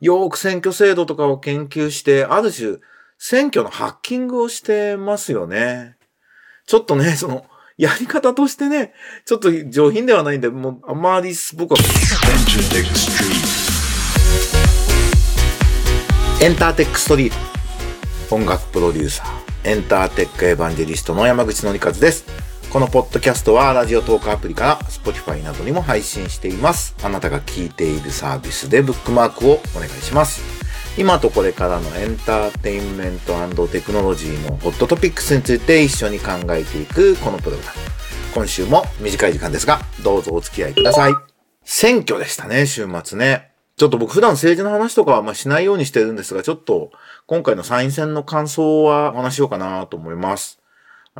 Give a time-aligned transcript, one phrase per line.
[0.00, 2.78] よく選挙制度とかを研究して、ある種、
[3.18, 5.96] 選挙のハッキングをしてますよね。
[6.66, 7.46] ちょっとね、その、
[7.78, 8.92] やり方としてね、
[9.24, 11.78] ちょっと上品ではないんで、もう、あまり僕は、
[16.40, 17.36] エンターテックストリート。
[18.34, 22.45] 音楽プロデューサー、エンターテックエヴァンジェリストの山口のりかずです。
[22.76, 26.94] このポッドキャストはラジオトークアプリから Spotify などにも配信しています。
[27.02, 30.42] あなたが聞いているサービスでブックマークをお願いします。
[30.98, 37.78] 今とこれからのエンターテインメントテクノロジーのホットトピックスについて一緒に考えていくこのプログラム。
[38.34, 41.14] 今週も短い時間ですが、どうぞお付き合いください。
[41.64, 43.52] 選挙でしたね、週末ね。
[43.78, 46.90] ちょっと僕普段政治の話とかはましないようにしてるんですが、ちょっと
[47.26, 50.60] 今回の参院選の感想はお話しようかなと思います。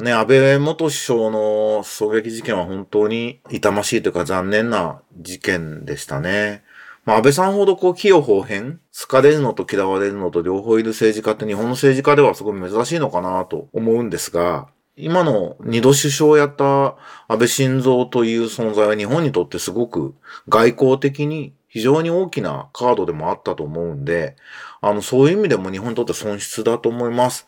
[0.00, 6.64] ね、安倍元首相の狙撃事件は本当に痛ましいというか残念な事件でしたね。
[7.06, 16.96] まあ安倍さんほどこう器用方変好かれるのと嫌われるのと両方いる政治家って日本の政治家ではすごい珍しいのかなと思うんですが、今の二度首相をやった
[17.28, 20.14] 安倍晋三という存在は日本にとってすごく
[20.48, 24.36] 外交的に非常に大きなカードでもあったと思うんで、
[24.82, 27.46] あの、そういう意味でも日本にとって損失だと思います。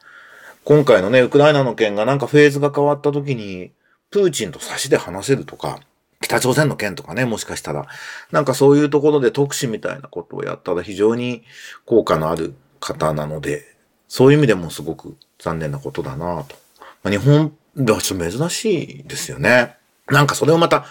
[0.69, 3.73] 今回のね、ウクライナの件がなんかフェーズが変わった時に、
[4.11, 5.81] プーチンと差しで話せるとか、
[6.21, 7.87] 北朝鮮の件とかね、もしかしたら、
[8.33, 11.43] なんかそういうところで特使みたいなことをやったら非常に
[11.87, 13.65] 効果のある方なので、
[14.09, 16.55] そういう意味でもすごく残念なことだなと。
[17.03, 19.75] まあ、日本ではちょっと珍しいですよね。
[20.09, 20.85] なんかそれをまた、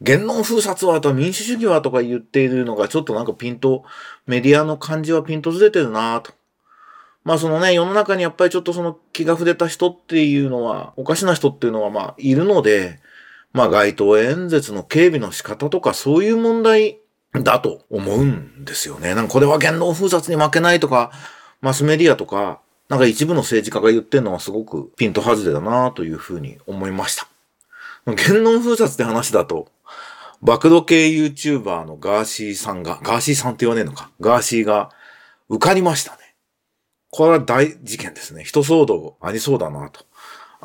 [0.00, 3.82] 言論封殺はと民主主義はとか言っているのがちょっとなんかピント、
[4.28, 6.30] メディアの感じはピントずれてるなと。
[7.24, 13.00] まあそのね、世の中にやっぱりちょっとその気が触れた人っていうのは、おかしな人っていうのはまあいるので、
[13.52, 16.98] まあ街頭演説の警備の仕方とかそういう問題
[17.32, 19.14] だと思うんですよね。
[19.14, 21.12] なんかこれは言論封殺に負けないとか、
[21.62, 27.26] マスメディアとか、なんか一部の政治家が言ってるのはすごくピント外れだなというふうに思いました。
[28.06, 29.68] 言論封殺って話だと、
[30.42, 34.90] 暴露系 YouTuber のガーシーさんが、ガーシーさんって言わねえのか、ガーシーが
[35.48, 36.18] 受かりましたね。
[37.16, 38.42] これは大事件ですね。
[38.42, 40.04] 人騒動ありそうだなと。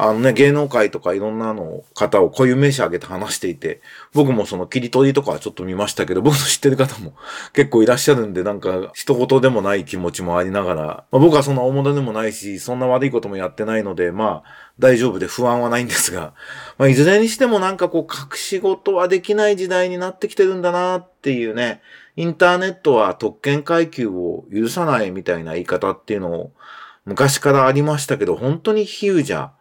[0.01, 3.81] あのね、芸能界とかいろんなの方を固有名詞挙げて話していて、
[4.13, 7.15] 僕もその切り取りとかはちょっと見ましたけど、僕の知ってる方も
[7.51, 16.33] 結構いらっしゃるんで、なんか一言でもない気持ちもありながら、まあ、僕はそんな大物でもないし、そんな悪いこともやってないので、まあ大丈夫で不安はないんですが、
[16.77, 21.81] まあいずれにしてもなんかこう隠し事はできない時代になってきてるんだなっていうね、
[22.15, 26.51] インターネットは特権階級を許さないみたいな言い方っていうのを
[27.03, 29.51] 昔からありましたけど、本当に比喩じゃ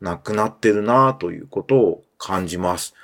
[0.00, 2.94] なくなってるなということを感じます。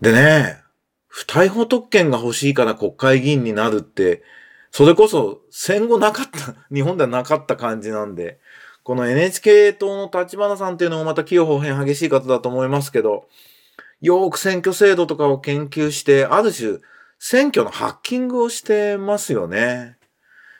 [0.00, 0.62] でね、
[1.08, 4.22] 不逮捕特権が欲しいから国会議員になるって、
[4.70, 8.40] それこそ戦後なかった、 日本ではなかった感じなんで、
[8.82, 13.28] この NHK 党の立花さんっていうのもまた器用方変激しい方だと思いますけど、
[14.00, 16.80] よーく選挙制度とかを研究して、ある種
[17.18, 19.96] 選挙のハッキングをしてますよね。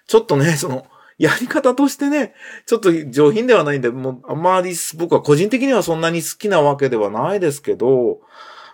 [0.07, 0.87] ちょっとね、その、
[1.19, 2.35] やり方としてね、
[2.67, 8.21] ちょっと上品ではないんで、もうあまり僕は個人的にはそんなに好きなわけではないですけど、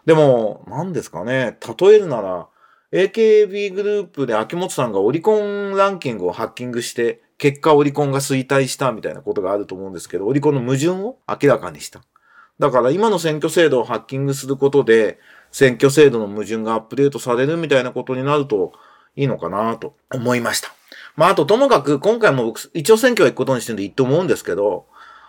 [0.07, 2.49] でも、何ですかね、例えるなら、
[2.93, 12.03] AKB グループで秋元さんがオリコンランキングをハッキングして、結果オリコンが衰退したみたいなことがあると思うんですけど、オリコンの矛盾を明らかにした。
[12.59, 15.19] だから今の選挙制度をハッキングすることで、
[15.53, 18.73] 選挙制度の矛盾がアップデートされるみたいなことになると
[19.17, 20.80] いいのかなと思いました。
[21.17, 24.87] まあ、あとともかく今回も僕、一応選挙は行くことにしてるんでいいと思うんですけど、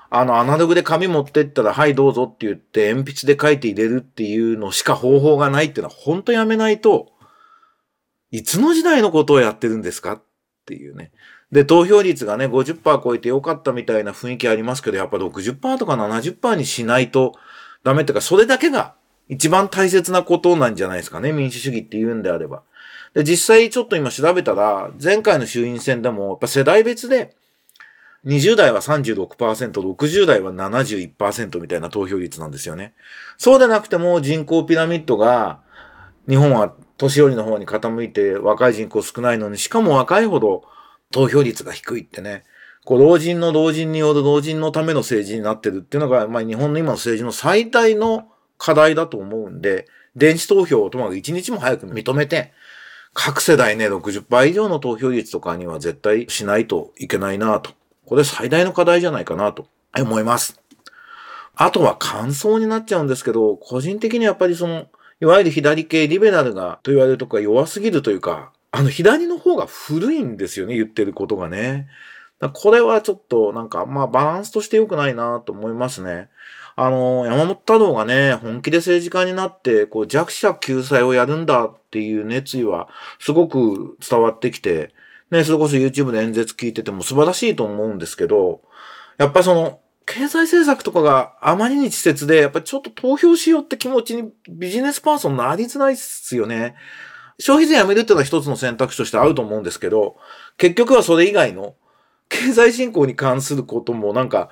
[0.10, 7.12] あの、アナログで紙持ってったら、はいどうぞって言って鉛筆で書いて入れるっていうのしか方法がないっていうのは本当やめないと、
[8.30, 10.24] いつの時代のことをやってるんですかっ
[10.66, 11.12] ていうね。
[11.52, 17.34] で、投票率がね、50%超えてよかったみたいな雰囲気ありますけど、やっぱ60%とか70%にしないと
[17.84, 18.96] ダメっていうか、それだけが
[19.28, 22.64] 一番大切なことなんじゃないですかね、民主主義って言うんであれば。
[23.14, 27.36] で、実際ちょっと今調べたら、前回の衆院選でも、やっぱ世代別で、
[28.26, 32.94] 20代は36%、60代は71%みたいな投票率なんですよね。
[33.38, 35.62] そうでなくても人口ピラミッドが、
[36.30, 40.64] 日本は年寄りの方に傾いて若い人口少ないのに、しかも若いほど
[41.12, 42.44] 投票率が低いってね。
[42.86, 52.54] こう、老人の老人による老人のための政治になってるっていうのが、まあ日本の今の政治の最大の課題だと思うんで、電子投票をともかく一日も早く認めて、
[53.14, 57.72] 各世代ね、60%以上の投票率とかには絶対しないといけないなと。
[58.06, 59.68] これ最大の課題じゃないかなと
[59.98, 60.60] 思います。
[61.56, 64.88] あとは感想になっちゃうんですけど、個人的にやっぱりその、
[65.20, 71.88] いわゆる左系リベラルがと言われるとこが弱すぎるというか、あの、左の方が古いんですよね、言ってることがね。
[72.54, 76.30] これはちょっと、なんか、まあ、バランスとして良くないなと思いますね。
[76.76, 82.90] あの、山本太郎がね、本気で政治家になって、こう、弱者救済をやるんだっていう熱意は、
[83.20, 84.94] すごく伝わってきて、
[85.32, 88.62] ね、それこそ YouTube で演説聞いてても素晴らしいと思うんですけど、
[89.18, 96.76] やっぱその、経済政策とかがあまりに稚拙で、やっぱちょっと投票しようって気持ちにビジネスパーソンなりづらいっすよね。
[97.40, 100.18] 消費税やめるっていうのは一つの選択肢としてあると思うんですけど、
[100.58, 101.76] 結局はそれ以外の
[102.30, 104.50] 経済振興に関することもなんか、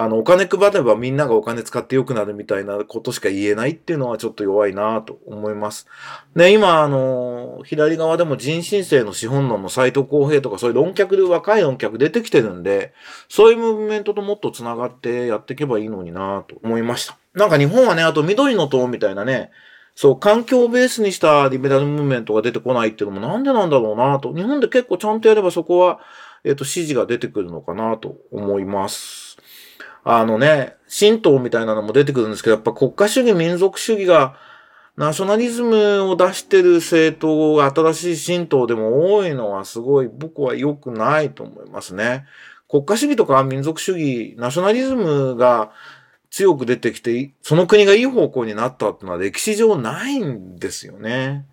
[0.00, 5.88] あの、お金配ればみんながお金使って良くなるみたいなことしか言えないっていうのはちょっと弱いなと思います。
[6.36, 12.94] ね、今、あの、左側でも人申請の資本論の斎藤公平とかそういう論客で若い論客出てきてるんで、
[13.28, 17.18] そういうムーブメントともっと繋がってやっていけばいいのになと思いました。
[17.34, 19.50] なんか日本はね、あと緑の党みたいなね、
[19.96, 24.32] そう、環境をベースにしたリベラルムーブメントが出てこないっていうのもなんでなんだろうなと。
[24.32, 25.98] 日本で結構ちゃんとやればそこは、
[26.44, 29.27] えっ、ー、と、指示が出てくるのかなと思います。
[30.10, 34.36] あのね、神道みたいなのも出てくるんですけど、やっぱ国家主義、民族主義が、
[34.96, 42.24] ナショナリズムを出してる政党が新しい神道でも多いのはすごい僕は良くないと思いますね。
[42.70, 45.72] 国家主義とか民族主義、ナショナリズムが
[46.30, 51.44] 強く出てきて、その国がいい方向になったっていうのは歴史上ないんですよね。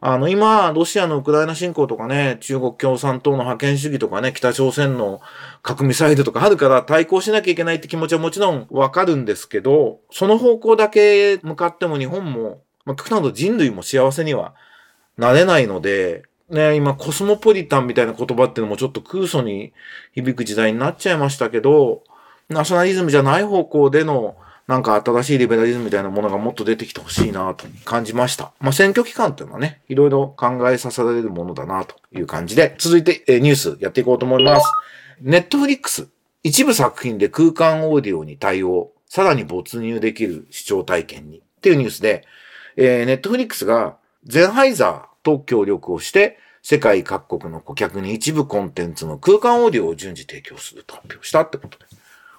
[0.00, 5.20] あの、今、ロシアのウクライナ侵攻とかね、中国共産党の覇権主義とかね、北朝鮮の
[5.62, 14.54] 核ミサイルとかあるから対抗しなきゃいけないって気持ちはもちろんわかるんですけど、その方向だけ向かっても日本も、まあ、極端と人類も幸せには
[15.16, 19.72] なれないので、ね、今コスモポリタンみたいな言葉っていうのもちょっと空想に
[20.12, 22.04] 響く時代になっちゃいましたけど、
[22.48, 24.36] ナショナリズムじゃない方向での
[24.68, 28.52] なんか新しいリベラリズムみたいなものがもっと出てきてほしいなと感じました。
[28.60, 34.66] まあ、選挙期間っていうのはね、いろいろ考えさせられるものだなという感じで、続いて、ニュースやっていこうと思います。
[35.22, 36.08] ネットフリックス、
[36.42, 42.26] 一部作品で空間オーディオに対応、さらに没入できる視聴体験にっていうニュースで、
[42.76, 51.97] えー、ネットフリックスがゼンハイザーと協力をして、世界各国の顧客に一部コンテンツの空間オーディオを順次提供すると発表したってことです。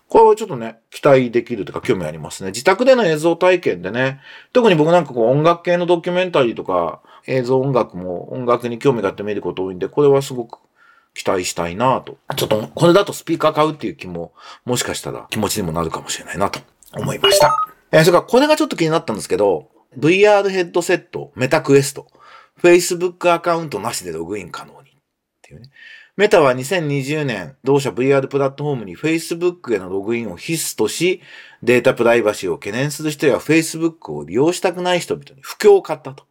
[0.10, 2.50] これはちょっとね、期待できるというか興味ありますね。
[2.50, 4.20] 自宅での映像体験でね、
[4.54, 10.58] 特に僕なんかこう音楽系のドキュメンタリーとか映像音楽も音楽に興味があって見ること多いんで、これはすごく
[11.14, 12.18] 期待したいなと。
[12.36, 14.34] ちょっとこれだとスピーカー買うっていう気も、
[14.66, 16.60] もしかしたら気持ちにもなるかもしれないなと
[16.94, 17.56] 思いました。
[17.92, 22.08] えー、それからこれがちょっと気になったんですけど、VR ヘッドセット、メタクエスト、
[22.62, 24.94] Facebook アカウントなしでログイン可能にっ
[25.44, 25.70] ていうね。
[26.20, 31.22] メタは2020年、同社 VR プラットフォームに Facebook へのログインを必須とし、
[31.64, 36.26] データプライバシーを懸念する人や Facebook を利用したくない人々に不況を買ったと。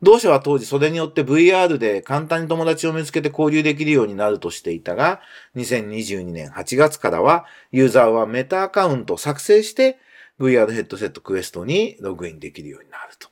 [0.00, 5.20] 同社は当時それによって VR で簡単に友達を見つけて交流できるようになるとしていたが、
[5.56, 9.98] 2022年8月からはユーザーはメタアカウントを作成して
[10.38, 13.28] VR ヘッドセットクエストにログインできるようになると。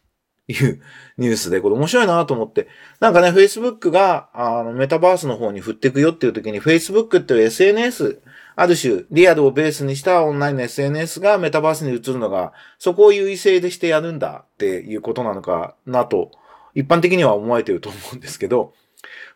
[0.48, 0.80] いう
[1.18, 2.68] ニュースで、これ面白いなと思って。
[3.00, 8.20] なんかね、Facebook が、あの、メタバースの方に振っていくよっていう時に、Facebook っていう SNS、
[8.56, 16.32] ある種、リアルをベースにしたオンラインの SNS がメタバースに移るのが、そこを優位性でしてやるんだっていうことなのかなと、
[16.74, 18.74] 一般的には思われてると思うんですけど、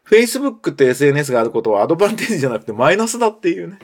[0.09, 3.79] Facebook って SNS があることはアドバンテージじゃなくてマイナスだっていうね、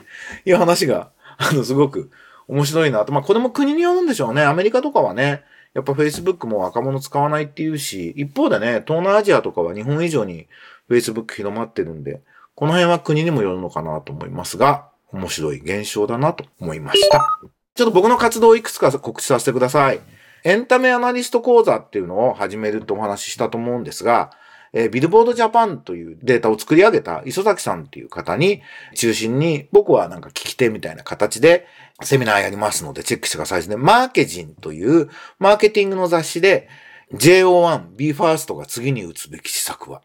[0.45, 2.11] いう話が、あの、すごく
[2.47, 3.13] 面白いなと。
[3.13, 4.43] まあ、これも国によるんでしょうね。
[4.43, 10.47] アメリカとかはね、やっぱ Facebook も若者使わないっていうし、一方でね、東南アジアとかは日本以上に
[10.89, 12.21] Facebook 広まってるんで、
[12.55, 17.39] この辺は国にもよるのかなと思いますが、面白い現象だなと思いました。
[17.75, 20.01] ちょっと僕の活動をいくつか告知させてください。
[20.43, 24.31] エンタメアナリスト講座っていうのを始めるとお話ししたと思うんですが、
[24.73, 28.61] えー、ビルボードジャパンというデータを作り上げた磯崎さんっていう方に
[28.95, 31.67] 中心に僕はなんか聞き手みたいな形で
[32.01, 33.75] セミナーやりますのでチェックしてくださいですね。
[33.75, 35.09] マーケジンという
[35.39, 36.69] マーケティングの雑誌で
[37.13, 40.01] JO1、BE:FIRST が次に打つべき施策は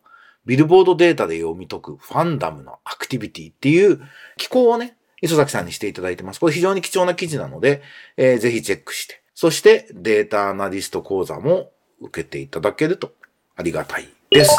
[0.47, 4.01] ビルボードデータで読み解くファンダムのアクティビティっていう
[4.37, 6.41] 寄稿をね、磯崎さんにしていただいてます。
[6.41, 7.83] これ非常に貴重な記事なので、
[8.17, 9.23] えー、ぜひチェックして。
[9.35, 13.13] そしてデータアナリスト講座も受けていただけると
[13.57, 14.57] ありがたいです。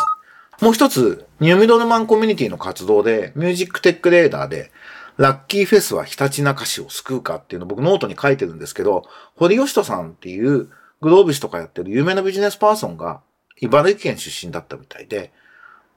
[0.62, 4.72] もう一つ、ニューミドルマンコミュニティの活動で、ミュージックテックレーダーで、
[5.18, 9.04] ラッキーフェスはひたちなか市を救うかっていうのを僕ノートに書いてるんですけど、
[9.36, 10.70] 堀義人さんっていう
[11.02, 13.20] グローブスとかやってる有名なビジネスパーソンが
[13.60, 15.34] 茨城県出身だったみたいで、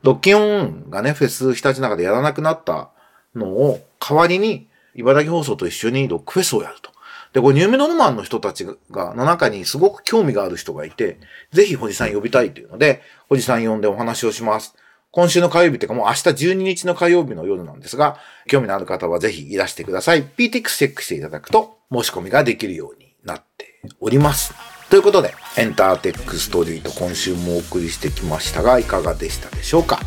[0.02, 2.90] ロッキオンがね、フェスひたちなかでやらなくなった
[3.36, 6.90] のを代わりに茨城放送と一緒にロックフェスをやると。
[7.38, 11.18] で、これニューメドルマンの人たちが、の中にすごく興味がある人がいて、
[11.52, 14.74] ぜひ、おじさん呼びたいというので、おじさん呼んでお話をします。
[15.12, 20.22] 今週の火曜日というかもう明日12日の火曜日の夜なんですが、興味のある方はぜひいらしてください。
[20.22, 24.52] PTX チェックしていただくと申し込みができるようになっております。
[24.90, 30.00] ということで、エンターテックストリート今週もお送りしてきましたが、いかがでしたでしょうか？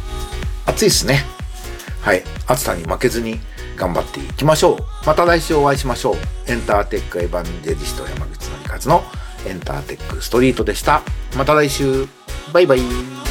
[0.65, 1.23] 暑いですね。
[2.01, 2.23] はい。
[2.45, 3.39] 暑さに負けずに
[3.75, 4.77] 頑張っていきましょう。
[5.05, 6.15] また来週お会いしましょう。
[6.47, 9.03] エンターテックエヴァンジェリスト山口のりかずの
[9.47, 11.01] エンターテックストリートでした。
[11.37, 12.07] また来週。
[12.53, 13.30] バイバイ。